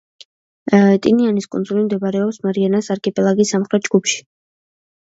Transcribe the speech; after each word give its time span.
ტინიანის 1.03 1.49
კუნძული 1.57 1.83
მდებარეობს 1.89 2.43
მარიანას 2.47 2.91
არქიპელაგის 2.99 3.57
სამხრეთ 3.57 3.89
ჯგუფში. 3.91 4.25